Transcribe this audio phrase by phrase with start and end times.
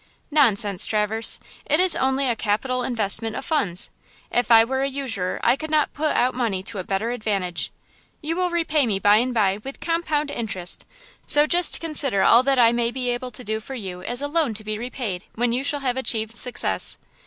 [0.31, 1.37] "Nonsense, Traverse!
[1.63, 3.91] it is only a capital investment of funds!
[4.31, 7.71] If I were a usurer I could not put out money to a better advantage.
[8.19, 10.87] You will repay me by and by with compound interest;
[11.27, 14.27] so just consider all that I may be able to do for you as a
[14.27, 16.97] loan to be repaid when you shall have achieved success."